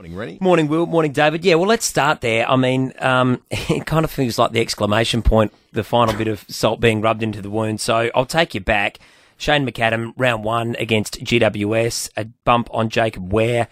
Morning, 0.00 0.16
Rennie. 0.16 0.38
Morning, 0.40 0.68
Will. 0.68 0.86
Morning, 0.86 1.12
David. 1.12 1.44
Yeah, 1.44 1.56
well, 1.56 1.68
let's 1.68 1.84
start 1.84 2.22
there. 2.22 2.48
I 2.48 2.56
mean, 2.56 2.94
um, 3.00 3.42
it 3.50 3.84
kind 3.84 4.02
of 4.02 4.10
feels 4.10 4.38
like 4.38 4.50
the 4.50 4.60
exclamation 4.62 5.20
point, 5.20 5.52
the 5.72 5.84
final 5.84 6.16
bit 6.16 6.26
of 6.26 6.42
salt 6.48 6.80
being 6.80 7.02
rubbed 7.02 7.22
into 7.22 7.42
the 7.42 7.50
wound. 7.50 7.82
So 7.82 8.10
I'll 8.14 8.24
take 8.24 8.54
you 8.54 8.62
back. 8.62 8.98
Shane 9.36 9.66
McAdam, 9.68 10.14
round 10.16 10.42
one 10.42 10.74
against 10.76 11.22
GWS, 11.22 12.08
a 12.16 12.24
bump 12.46 12.70
on 12.72 12.88
Jacob 12.88 13.30
Wehr. 13.30 13.66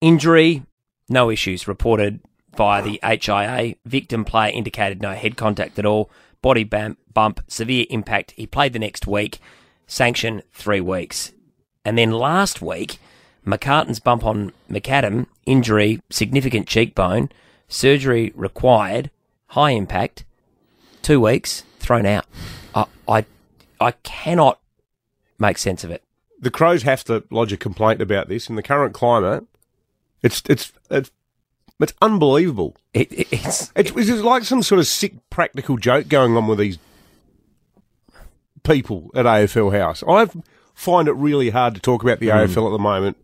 Injury, 0.00 0.62
no 1.08 1.30
issues 1.30 1.66
reported 1.66 2.20
via 2.56 2.80
the 2.80 3.00
HIA. 3.02 3.74
Victim 3.84 4.24
player 4.24 4.52
indicated 4.54 5.02
no 5.02 5.14
head 5.14 5.36
contact 5.36 5.80
at 5.80 5.84
all. 5.84 6.12
Body 6.42 6.62
bump, 6.62 7.00
bump 7.12 7.40
severe 7.48 7.86
impact. 7.90 8.34
He 8.36 8.46
played 8.46 8.72
the 8.72 8.78
next 8.78 9.08
week. 9.08 9.40
Sanction 9.88 10.42
three 10.52 10.80
weeks. 10.80 11.32
And 11.84 11.98
then 11.98 12.12
last 12.12 12.62
week, 12.62 12.98
McCartin's 13.46 14.00
bump 14.00 14.24
on 14.24 14.52
McAdam, 14.70 15.26
injury, 15.46 16.00
significant 16.10 16.66
cheekbone, 16.68 17.30
surgery 17.68 18.32
required, 18.34 19.10
high 19.48 19.70
impact, 19.70 20.24
two 21.02 21.20
weeks, 21.20 21.64
thrown 21.78 22.06
out. 22.06 22.26
I, 22.74 22.86
I, 23.08 23.24
I 23.80 23.90
cannot 24.02 24.60
make 25.38 25.58
sense 25.58 25.84
of 25.84 25.90
it. 25.90 26.02
The 26.40 26.50
Crows 26.50 26.82
have 26.82 27.04
to 27.04 27.24
lodge 27.30 27.52
a 27.52 27.56
complaint 27.56 28.00
about 28.00 28.28
this 28.28 28.48
in 28.48 28.56
the 28.56 28.62
current 28.62 28.94
climate. 28.94 29.44
It's 30.22 30.42
it's 30.48 30.72
it's 30.90 31.10
it's 31.80 31.92
unbelievable. 32.00 32.76
It, 32.94 33.12
it, 33.12 33.28
it's 33.30 33.72
It's, 33.76 33.90
it's 33.90 34.22
like 34.22 34.44
some 34.44 34.62
sort 34.62 34.78
of 34.78 34.86
sick 34.86 35.14
practical 35.30 35.76
joke 35.76 36.08
going 36.08 36.36
on 36.36 36.46
with 36.46 36.58
these 36.58 36.78
people 38.62 39.10
at 39.14 39.24
AFL 39.24 39.76
House. 39.76 40.02
I 40.06 40.28
find 40.74 41.08
it 41.08 41.12
really 41.12 41.50
hard 41.50 41.74
to 41.74 41.80
talk 41.80 42.02
about 42.02 42.20
the 42.20 42.30
hmm. 42.30 42.36
AFL 42.36 42.66
at 42.66 42.72
the 42.72 42.78
moment 42.78 43.16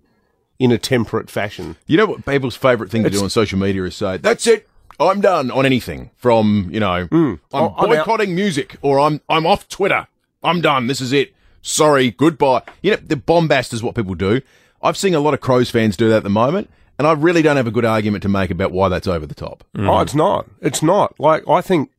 in 0.59 0.73
a 0.73 0.79
temperate 0.79 1.31
fashion. 1.31 1.77
You 1.87 1.97
know 1.97 2.07
what 2.07 2.25
people's 2.27 2.57
favourite 2.57 2.91
thing 2.91 3.05
to 3.05 3.11
do 3.11 3.23
on 3.23 3.31
social 3.31 3.59
media 3.59 3.85
is 3.85 3.95
say, 3.97 4.17
"That's 4.17 4.47
it, 4.47 4.69
I'm 4.99 5.21
done" 5.21 5.51
on 5.51 5.65
anything. 5.67 6.11
From 6.17 6.69
you 6.71 6.81
know, 6.81 7.07
hmm. 7.07 7.35
I'm 7.53 7.63
Oh, 7.65 7.75
I'm 7.79 7.93
out. 7.93 8.07
boycotting 8.07 8.35
music, 8.35 8.77
or 8.83 8.99
I'm 9.01 9.21
I'm 9.29 9.47
off 9.47 9.69
Twitter. 9.69 10.07
I'm 10.43 10.61
done. 10.61 10.87
This 10.87 11.01
is 11.01 11.13
it. 11.13 11.33
Sorry, 11.63 12.11
goodbye. 12.11 12.63
You 12.83 12.93
know, 12.93 12.97
the 12.99 13.17
bombast 13.17 13.73
is 13.73 13.83
what 13.83 13.95
people 13.95 14.15
do. 14.15 14.41
I've 14.83 14.97
seen 14.97 15.15
a 15.15 15.21
lot 15.21 15.35
of 15.35 15.41
Crows 15.41 15.71
fans 15.71 15.97
do 15.97 16.09
that 16.09 16.19
at 16.19 16.23
the 16.23 16.31
moment, 16.31 16.71
and 16.99 17.07
I 17.07 17.13
really 17.13 17.43
don't 17.43 17.57
have 17.57 17.67
a 17.67 17.73
good 17.73 17.85
argument 17.85 18.23
to 18.23 18.29
make 18.29 18.51
about 18.51 18.71
why 18.71 18.89
that's 18.89 19.09
over 19.09 19.27
the 19.27 19.35
top. 19.35 19.65
Oh, 19.77 19.99
it's 20.01 20.15
not. 20.15 20.47
It's 20.61 20.83
not. 20.83 21.19
Like 21.19 21.47
I 21.49 21.61
think, 21.61 21.91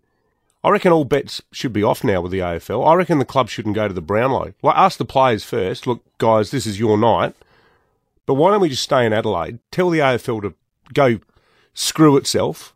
I 0.64 0.70
reckon 0.70 0.92
all 0.94 1.04
bets 1.06 1.42
should 1.52 1.74
be 1.74 1.84
off 1.84 2.04
now 2.06 2.22
with 2.22 2.32
the 2.32 2.40
AFL. 2.40 2.88
I 2.88 2.94
reckon 2.96 3.20
the 3.20 3.26
club 3.26 3.50
shouldn't 3.50 3.76
go 3.76 3.88
to 3.88 3.94
the 3.94 4.02
Brownlow. 4.02 4.54
Like 4.64 4.78
ask 4.78 4.98
the 4.98 5.06
players 5.06 5.44
first. 5.44 5.86
Look, 5.88 6.02
guys, 6.20 6.52
this 6.52 6.66
is 6.66 6.80
your 6.80 6.98
night. 6.98 7.36
But 8.30 8.36
why 8.36 8.52
don't 8.52 8.62
we 8.62 8.70
just 8.70 8.84
stay 8.84 9.08
in 9.08 9.12
Adelaide? 9.12 9.58
Tell 9.72 9.90
the 9.90 9.98
AFL 9.98 10.44
to 10.44 10.54
go 10.94 11.20
screw 11.74 12.16
itself, 12.16 12.76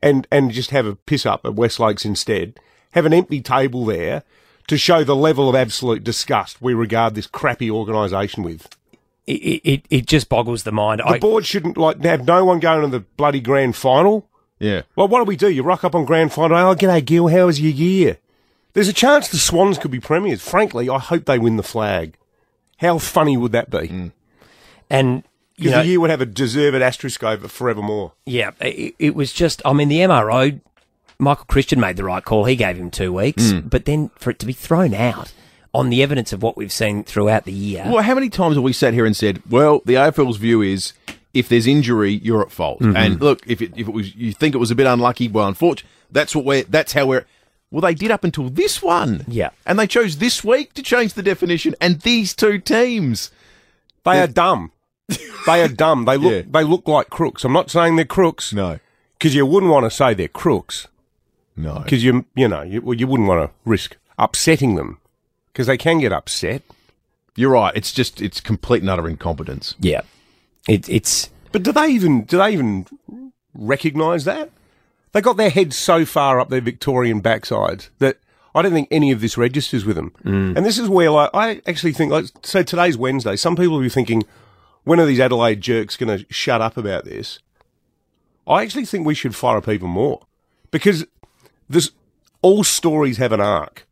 and 0.00 0.28
and 0.30 0.52
just 0.52 0.70
have 0.70 0.86
a 0.86 0.94
piss 0.94 1.26
up 1.26 1.44
at 1.44 1.56
West 1.56 1.80
Lakes 1.80 2.04
instead. 2.04 2.60
Have 2.92 3.04
an 3.04 3.12
empty 3.12 3.40
table 3.40 3.84
there 3.84 4.22
to 4.68 4.78
show 4.78 5.02
the 5.02 5.16
level 5.16 5.48
of 5.48 5.56
absolute 5.56 6.04
disgust 6.04 6.62
we 6.62 6.72
regard 6.72 7.16
this 7.16 7.26
crappy 7.26 7.68
organisation 7.68 8.44
with. 8.44 8.68
it, 9.26 9.60
it, 9.64 9.86
it 9.90 10.06
just 10.06 10.28
boggles 10.28 10.62
the 10.62 10.70
mind. 10.70 11.00
The 11.00 11.14
I, 11.14 11.18
board 11.18 11.46
shouldn't 11.46 11.76
like 11.76 12.00
have 12.04 12.24
no 12.24 12.44
one 12.44 12.60
going 12.60 12.82
to 12.82 12.96
the 12.96 13.04
bloody 13.16 13.40
grand 13.40 13.74
final. 13.74 14.28
Yeah, 14.60 14.82
Well, 14.94 15.08
what 15.08 15.18
do 15.18 15.24
we 15.24 15.34
do? 15.34 15.50
You 15.50 15.64
rock 15.64 15.82
up 15.82 15.96
on 15.96 16.04
grand 16.04 16.32
final. 16.32 16.56
Oh, 16.56 16.76
g'day, 16.76 17.04
Gil. 17.04 17.26
How 17.26 17.46
was 17.46 17.60
your 17.60 17.72
year? 17.72 18.18
There's 18.74 18.86
a 18.86 18.92
chance 18.92 19.26
the 19.26 19.36
Swans 19.36 19.78
could 19.78 19.90
be 19.90 19.98
premiers. 19.98 20.48
Frankly, 20.48 20.88
I 20.88 21.00
hope 21.00 21.24
they 21.24 21.40
win 21.40 21.56
the 21.56 21.64
flag. 21.64 22.16
How 22.76 22.98
funny 22.98 23.36
would 23.36 23.50
that 23.50 23.68
be? 23.68 23.88
Mm. 23.88 24.12
And 24.90 25.22
you 25.56 25.70
know, 25.70 25.82
the 25.82 25.88
year 25.88 26.00
would 26.00 26.10
have 26.10 26.20
a 26.20 26.26
deserved 26.26 26.76
asterisk 26.76 27.22
over 27.22 27.48
forevermore. 27.48 28.12
yeah, 28.26 28.50
it, 28.60 28.94
it 28.98 29.14
was 29.14 29.32
just. 29.32 29.62
I 29.64 29.72
mean, 29.72 29.88
the 29.88 29.98
MRO. 30.00 30.60
Michael 31.18 31.44
Christian 31.44 31.78
made 31.80 31.96
the 31.96 32.04
right 32.04 32.24
call. 32.24 32.46
He 32.46 32.56
gave 32.56 32.76
him 32.78 32.90
two 32.90 33.12
weeks, 33.12 33.50
hmm. 33.50 33.60
but 33.60 33.84
then 33.84 34.10
for 34.16 34.30
it 34.30 34.38
to 34.38 34.46
be 34.46 34.54
thrown 34.54 34.94
out 34.94 35.32
on 35.74 35.90
the 35.90 36.02
evidence 36.02 36.32
of 36.32 36.42
what 36.42 36.56
we've 36.56 36.72
seen 36.72 37.04
throughout 37.04 37.44
the 37.44 37.52
year. 37.52 37.84
Well, 37.86 38.02
how 38.02 38.14
many 38.14 38.30
times 38.30 38.56
have 38.56 38.64
we 38.64 38.72
sat 38.72 38.94
here 38.94 39.04
and 39.04 39.14
said, 39.14 39.42
"Well, 39.48 39.82
the 39.84 39.94
AFL's 39.94 40.38
view 40.38 40.62
is 40.62 40.94
if 41.34 41.48
there's 41.48 41.66
injury, 41.66 42.12
you're 42.12 42.40
at 42.42 42.50
fault." 42.50 42.80
Mm-hmm. 42.80 42.96
And 42.96 43.20
look, 43.20 43.46
if 43.46 43.60
it, 43.60 43.72
if 43.76 43.86
it 43.86 43.92
was 43.92 44.14
you 44.16 44.32
think 44.32 44.54
it 44.54 44.58
was 44.58 44.70
a 44.70 44.74
bit 44.74 44.86
unlucky, 44.86 45.28
well, 45.28 45.46
unfortunately, 45.46 45.90
that's 46.10 46.34
what 46.34 46.46
we're 46.46 46.64
that's 46.64 46.94
how 46.94 47.06
we're. 47.06 47.26
Well, 47.70 47.82
they 47.82 47.94
did 47.94 48.10
up 48.10 48.24
until 48.24 48.48
this 48.48 48.82
one, 48.82 49.24
Yeah. 49.28 49.50
and 49.64 49.78
they 49.78 49.86
chose 49.86 50.16
this 50.16 50.42
week 50.42 50.72
to 50.72 50.82
change 50.82 51.12
the 51.12 51.22
definition, 51.22 51.76
and 51.80 52.00
these 52.00 52.34
two 52.34 52.58
teams. 52.58 53.30
They 54.04 54.18
are 54.20 54.26
dumb. 54.26 54.72
They 55.46 55.62
are 55.62 55.68
dumb. 55.68 56.04
They 56.04 56.16
look. 56.16 56.32
Yeah. 56.32 56.42
They 56.50 56.64
look 56.64 56.86
like 56.88 57.10
crooks. 57.10 57.44
I'm 57.44 57.52
not 57.52 57.70
saying 57.70 57.96
they're 57.96 58.04
crooks 58.04 58.52
No, 58.52 58.78
because 59.18 59.34
you 59.34 59.46
wouldn't 59.46 59.72
want 59.72 59.84
to 59.84 59.90
say 59.90 60.14
they're 60.14 60.28
crooks 60.28 60.88
no. 61.56 61.80
because 61.80 62.04
you 62.04 62.24
you 62.34 62.48
know 62.48 62.62
you, 62.62 62.80
well, 62.82 62.94
you 62.94 63.06
wouldn't 63.06 63.28
want 63.28 63.48
to 63.48 63.54
risk 63.64 63.96
upsetting 64.18 64.74
them 64.76 64.98
because 65.52 65.66
they 65.66 65.76
can 65.76 65.98
get 65.98 66.12
upset. 66.12 66.62
You're 67.36 67.50
right. 67.50 67.74
It's 67.76 67.92
just 67.92 68.20
it's 68.20 68.40
complete 68.40 68.82
and 68.82 68.90
utter 68.90 69.08
incompetence. 69.08 69.74
yeah, 69.78 70.02
it, 70.68 70.88
it's 70.88 71.30
But 71.52 71.62
do 71.62 71.72
they 71.72 71.88
even 71.88 72.24
do 72.24 72.38
they 72.38 72.52
even 72.52 72.86
recognise 73.54 74.24
that? 74.24 74.50
They 75.12 75.20
got 75.20 75.36
their 75.36 75.50
heads 75.50 75.76
so 75.76 76.04
far 76.04 76.38
up 76.38 76.50
their 76.50 76.60
Victorian 76.60 77.20
backsides 77.20 77.88
that 77.98 78.18
I 78.54 78.62
don't 78.62 78.72
think 78.72 78.88
any 78.90 79.10
of 79.10 79.20
this 79.20 79.36
registers 79.36 79.84
with 79.84 79.96
them. 79.96 80.12
Mm. 80.24 80.56
And 80.56 80.66
this 80.66 80.78
is 80.78 80.88
where 80.88 81.10
like, 81.10 81.30
I 81.34 81.60
actually 81.66 81.92
think, 81.92 82.12
like, 82.12 82.26
so 82.42 82.62
today's 82.62 82.96
Wednesday. 82.96 83.36
Some 83.36 83.56
people 83.56 83.74
will 83.74 83.82
be 83.82 83.88
thinking, 83.88 84.24
when 84.90 84.98
are 84.98 85.06
these 85.06 85.20
Adelaide 85.20 85.60
jerks 85.60 85.96
going 85.96 86.18
to 86.18 86.26
shut 86.34 86.60
up 86.60 86.76
about 86.76 87.04
this? 87.04 87.38
I 88.44 88.64
actually 88.64 88.86
think 88.86 89.06
we 89.06 89.14
should 89.14 89.36
fire 89.36 89.58
up 89.58 89.68
even 89.68 89.88
more 89.88 90.26
because 90.72 91.06
this 91.68 91.92
all 92.42 92.64
stories 92.64 93.18
have 93.18 93.30
an 93.30 93.40
arc. 93.40 93.86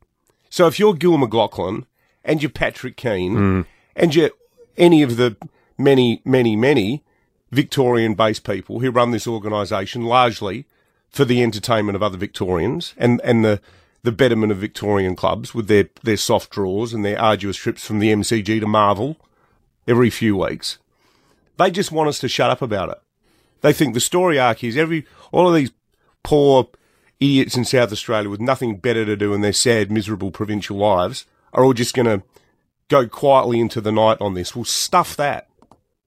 So 0.51 0.67
if 0.67 0.81
you're 0.81 0.95
Gil 0.95 1.17
McLachlan 1.17 1.85
and 2.25 2.43
you're 2.43 2.51
Patrick 2.51 2.97
Keane 2.97 3.37
mm. 3.37 3.67
and 3.95 4.13
you're 4.13 4.33
any 4.77 5.05
of 5.05 5.19
the 5.19 5.37
many, 5.79 6.21
many, 6.25 6.57
many 6.57 7.05
Victorian 7.53 8.15
based 8.15 8.43
people 8.43 8.81
who 8.81 8.91
run 8.91 9.13
this 9.13 9.29
organisation 9.29 10.03
largely 10.03 10.67
for 11.09 11.25
the 11.25 11.45
entertainment 11.45 11.95
of 11.95 12.03
other 12.03 12.19
Victorians 12.19 12.95
and, 12.97 13.21
and 13.23 13.45
the, 13.45 13.61
the 14.03 14.11
betterment 14.11 14.51
of 14.51 14.59
Victorian 14.59 15.15
clubs 15.15 15.55
with 15.55 15.69
their, 15.69 15.91
their 16.03 16.17
soft 16.17 16.51
draws 16.51 16.93
and 16.93 17.05
their 17.05 17.21
arduous 17.21 17.57
trips 17.57 17.87
from 17.87 18.01
the 18.01 18.13
MCG 18.13 18.59
to 18.59 18.67
Marvel 18.67 19.17
every 19.87 20.11
few 20.11 20.37
weeks. 20.37 20.79
They 21.59 21.71
just 21.71 21.93
want 21.93 22.09
us 22.09 22.19
to 22.21 22.29
shut 22.29 22.51
up 22.51 22.63
about 22.63 22.91
it. 22.91 22.99
They 23.61 23.73
think 23.73 23.95
the 23.95 24.01
story 24.01 24.39
arc 24.39 24.63
is 24.63 24.77
every 24.77 25.07
all 25.33 25.49
of 25.49 25.55
these 25.55 25.73
poor 26.23 26.69
idiots 27.21 27.57
in 27.57 27.65
South 27.65 27.93
Australia 27.93 28.31
with 28.31 28.41
nothing 28.41 28.77
better 28.77 29.05
to 29.05 29.17
do 29.17 29.35
in 29.35 29.41
their 29.41 29.53
sad, 29.53 29.91
miserable 29.91 30.31
provincial 30.31 30.77
lives 30.77 31.27
are 31.53 31.65
all 31.65 31.73
just 31.73 31.95
going 31.95 32.07
to 32.07 32.23
go 32.89 33.09
quietly 33.09 33.61
into 33.61 33.81
the 33.81 33.93
night 33.93 34.19
on 34.21 34.35
this. 34.35 34.55
Well, 34.55 34.65
stuff 34.65 35.17
that. 35.17 35.49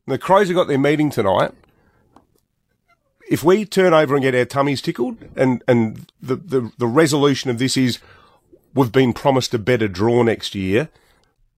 The 0.08 0.18
Crows 0.18 0.48
have 0.48 0.56
got 0.56 0.68
their 0.68 0.80
meeting 0.80 1.10
tonight. 1.10 1.52
If 3.30 3.44
we 3.44 3.66
turn 3.66 3.94
over 3.94 4.16
and 4.16 4.24
get 4.24 4.36
our 4.36 4.46
tummies 4.46 4.82
tickled, 4.82 5.18
and 5.36 5.64
and 5.68 6.12
the 6.22 6.36
the, 6.36 6.72
the 6.78 6.88
resolution 6.88 7.50
of 7.50 7.60
this 7.60 7.78
is 7.78 8.00
we've 8.74 8.92
been 8.92 9.14
promised 9.14 9.54
a 9.54 9.60
better 9.60 9.88
draw 9.88 10.24
next 10.24 10.56
year. 10.56 10.90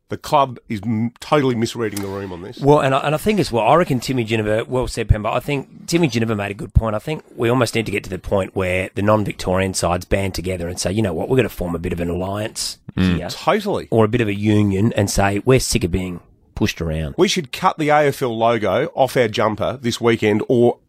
The 0.10 0.18
club 0.18 0.60
is 0.70 0.82
m- 0.84 1.12
totally 1.20 1.56
misreading 1.56 2.02
the 2.02 2.08
room 2.08 2.32
on 2.32 2.42
this. 2.42 2.60
Well, 2.60 2.82
and 2.82 2.94
I, 2.94 3.00
and 3.00 3.16
I 3.16 3.18
think 3.18 3.40
as 3.40 3.52
well, 3.52 3.66
I 3.66 3.76
reckon 3.76 4.00
Timmy 4.00 4.24
Ginever, 4.24 4.64
well 4.66 4.88
said, 4.88 5.08
Penbo. 5.08 5.34
I 5.34 5.40
think 5.40 5.88
Timmy 5.88 6.08
Ginever 6.08 6.36
made 6.36 6.52
a 6.52 6.54
good 6.56 6.74
point. 6.74 6.96
I 6.96 7.00
think 7.00 7.24
we 7.36 7.50
almost 7.50 7.74
need 7.74 7.86
to 7.86 7.92
get 7.92 8.04
to 8.04 8.10
the 8.10 8.20
point 8.20 8.56
where 8.56 8.90
the 8.96 9.02
non 9.02 9.26
Victorian 9.26 9.74
sides 9.74 10.06
band 10.06 10.36
together 10.36 10.68
and 10.68 10.80
say, 10.80 10.92
you 10.92 11.02
know 11.02 11.14
what, 11.14 11.30
we're 11.30 11.38
going 11.38 11.50
to 11.50 11.56
form 11.56 11.74
a 11.74 11.80
bit 11.80 11.94
of 11.94 12.00
an 12.00 12.10
alliance 12.10 12.78
hmm. 12.96 13.16
here, 13.16 13.30
Totally. 13.30 13.88
or 13.90 14.06
a 14.06 14.10
bit 14.10 14.22
of 14.22 14.28
a 14.28 14.36
union, 14.36 14.94
and 14.94 15.10
say, 15.10 15.42
we're 15.46 15.60
sick 15.60 15.84
of 15.84 15.92
being 15.92 16.20
pushed 16.54 16.82
around. 16.82 17.16
We 17.18 17.28
should 17.28 17.52
cut 17.52 17.78
the 17.78 17.88
AFL 17.88 18.38
logo 18.38 18.88
off 18.94 19.18
our 19.18 19.28
jumper 19.28 19.78
this 19.82 20.00
weekend, 20.00 20.44
or 20.48 20.80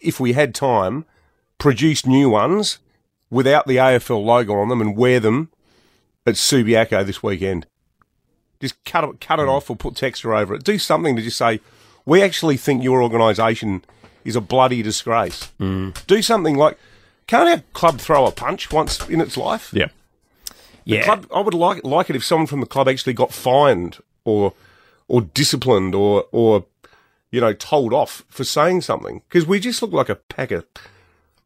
if 0.00 0.20
we 0.20 0.34
had 0.34 0.54
time, 0.54 1.04
produce 1.58 2.06
new 2.06 2.28
ones 2.28 2.78
without 3.30 3.66
the 3.66 3.76
AFL 3.76 4.24
logo 4.24 4.54
on 4.54 4.68
them 4.68 4.80
and 4.80 4.96
wear 4.96 5.20
them 5.20 5.50
at 6.26 6.34
Subiaco 6.34 7.04
this 7.04 7.22
weekend. 7.22 7.66
Just 8.62 8.82
cut 8.84 9.02
it, 9.02 9.20
cut 9.20 9.40
it 9.40 9.42
hmm. 9.42 9.48
off 9.50 9.68
or 9.68 9.76
put 9.76 9.96
texture 9.96 10.32
over 10.32 10.54
it. 10.54 10.62
Do 10.62 10.78
something 10.78 11.16
to 11.16 11.22
just 11.22 11.36
say, 11.36 11.60
we 12.06 12.22
actually 12.22 12.56
think 12.56 12.82
your 12.82 13.02
organisation 13.02 13.84
is 14.24 14.36
a 14.36 14.40
bloody 14.40 14.82
disgrace. 14.82 15.46
Hmm. 15.58 15.90
Do 16.06 16.22
something 16.22 16.56
like, 16.56 16.78
can't 17.26 17.48
our 17.48 17.64
club 17.72 17.98
throw 17.98 18.24
a 18.24 18.30
punch 18.30 18.70
once 18.70 19.08
in 19.08 19.20
its 19.20 19.36
life? 19.36 19.70
Yeah. 19.74 19.88
Yeah. 20.84 21.02
club, 21.02 21.26
I 21.34 21.40
would 21.40 21.54
like 21.54 21.84
like 21.84 22.10
it 22.10 22.16
if 22.16 22.24
someone 22.24 22.46
from 22.46 22.60
the 22.60 22.66
club 22.66 22.88
actually 22.88 23.12
got 23.12 23.32
fined 23.32 23.98
or 24.24 24.52
or 25.08 25.22
disciplined 25.22 25.94
or 25.94 26.26
or 26.32 26.64
you 27.30 27.40
know 27.40 27.52
told 27.52 27.92
off 27.92 28.24
for 28.28 28.42
saying 28.44 28.80
something 28.80 29.22
because 29.28 29.46
we 29.46 29.60
just 29.60 29.80
look 29.80 29.92
like 29.92 30.08
a 30.08 30.16
pack 30.16 30.50
of 30.50 30.66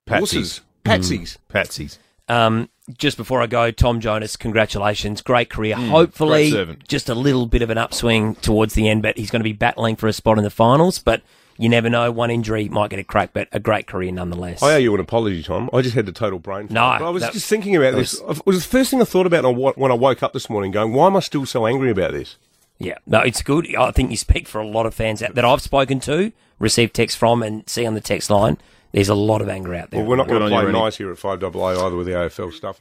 Patsies. 0.06 0.20
wusses. 0.20 0.60
Hmm. 0.86 0.92
patsies. 0.92 1.36
Patsies. 1.50 1.98
Um, 2.28 2.68
just 2.98 3.16
before 3.16 3.40
I 3.42 3.46
go, 3.46 3.70
Tom 3.70 4.00
Jonas, 4.00 4.36
congratulations, 4.36 5.20
great 5.22 5.50
career. 5.50 5.74
Hopefully, 5.76 6.50
great 6.50 6.86
just 6.88 7.08
a 7.08 7.14
little 7.14 7.46
bit 7.46 7.62
of 7.62 7.70
an 7.70 7.78
upswing 7.78 8.36
towards 8.36 8.74
the 8.74 8.88
end, 8.88 9.02
but 9.02 9.16
he's 9.16 9.30
going 9.30 9.40
to 9.40 9.44
be 9.44 9.52
battling 9.52 9.96
for 9.96 10.06
a 10.08 10.12
spot 10.12 10.38
in 10.38 10.44
the 10.44 10.50
finals. 10.50 10.98
But 10.98 11.22
you 11.58 11.68
never 11.68 11.88
know. 11.90 12.10
One 12.12 12.30
injury 12.30 12.68
might 12.68 12.90
get 12.90 12.98
a 12.98 13.04
crack, 13.04 13.30
but 13.32 13.48
a 13.50 13.58
great 13.58 13.86
career 13.86 14.12
nonetheless. 14.12 14.62
I 14.62 14.74
owe 14.74 14.78
you 14.78 14.94
an 14.94 15.00
apology, 15.00 15.42
Tom. 15.42 15.68
I 15.72 15.82
just 15.82 15.94
had 15.94 16.06
the 16.06 16.12
total 16.12 16.38
brain. 16.38 16.68
No, 16.70 16.82
I 16.84 17.08
was 17.10 17.22
that- 17.22 17.32
just 17.32 17.48
thinking 17.48 17.74
about 17.74 17.94
this. 17.94 18.20
It 18.20 18.46
was 18.46 18.62
the 18.62 18.68
first 18.68 18.90
thing 18.90 19.00
I 19.00 19.04
thought 19.04 19.26
about 19.26 19.44
when 19.44 19.54
I 19.54 19.56
wo- 19.56 19.72
when 19.76 19.90
I 19.90 19.94
woke 19.94 20.22
up 20.22 20.32
this 20.32 20.48
morning, 20.50 20.70
going, 20.70 20.92
"Why 20.92 21.06
am 21.06 21.16
I 21.16 21.20
still 21.20 21.46
so 21.46 21.66
angry 21.66 21.90
about 21.90 22.12
this?" 22.12 22.36
Yeah, 22.78 22.98
no, 23.06 23.20
it's 23.20 23.42
good. 23.42 23.74
I 23.74 23.90
think 23.90 24.10
you 24.10 24.16
speak 24.18 24.46
for 24.46 24.60
a 24.60 24.66
lot 24.66 24.84
of 24.86 24.94
fans 24.94 25.22
out, 25.22 25.34
that 25.34 25.44
I've 25.46 25.62
spoken 25.62 25.98
to, 26.00 26.30
received 26.58 26.94
texts 26.94 27.18
from, 27.18 27.42
and 27.42 27.68
see 27.68 27.86
on 27.86 27.94
the 27.94 28.00
text 28.02 28.28
line. 28.30 28.58
There's 28.92 29.08
a 29.08 29.14
lot 29.14 29.42
of 29.42 29.48
anger 29.48 29.74
out 29.74 29.90
there. 29.90 30.00
Well, 30.00 30.08
we're 30.10 30.16
not 30.16 30.28
going 30.28 30.42
to 30.42 30.48
play 30.48 30.64
Rennie. 30.64 30.78
nice 30.78 30.96
here 30.96 31.10
at 31.10 31.18
Five 31.18 31.42
AA 31.42 31.86
either 31.86 31.96
with 31.96 32.06
the 32.06 32.12
AFL 32.12 32.52
stuff. 32.52 32.80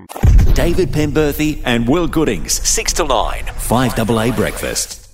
David 0.53 0.89
Penberthy 0.89 1.61
and 1.65 1.87
Will 1.87 2.07
Goodings, 2.07 2.53
6 2.67 2.93
to 2.93 3.03
9, 3.05 3.43
5AA 3.45 4.35
Breakfast. 4.35 5.04